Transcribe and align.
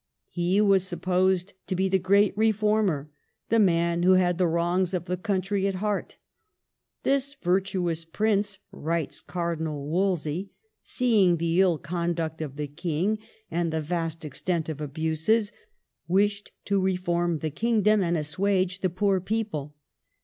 He 0.31 0.59
was 0.59 0.83
supposed 0.83 1.53
to 1.67 1.75
be 1.75 1.87
the 1.87 1.99
great 1.99 2.35
reformer, 2.35 3.11
the 3.49 3.59
man 3.59 4.01
who 4.01 4.13
had 4.13 4.39
the 4.39 4.47
wrongs 4.47 4.95
of 4.95 5.05
the 5.05 5.15
country 5.15 5.67
at 5.67 5.75
heart." 5.75 6.17
This 7.03 7.35
virtuous 7.35 8.03
prince," 8.03 8.57
writes 8.71 9.21
Cardinal 9.21 9.85
Wolsey,'' 9.87 10.49
see 10.81 11.23
ing 11.23 11.37
the 11.37 11.61
ill 11.61 11.77
conduct 11.77 12.41
of 12.41 12.55
the 12.55 12.65
King 12.65 13.19
and 13.51 13.71
the 13.71 13.79
vast 13.79 14.25
extent 14.25 14.69
of 14.69 14.81
abuses, 14.81 15.51
wished 16.07 16.51
to 16.65 16.81
reform 16.81 17.37
the 17.37 17.51
kingdom 17.51 18.01
and 18.01 18.17
assuage 18.17 18.79
the 18.79 18.89
poor 18.89 19.19
people." 19.21 19.75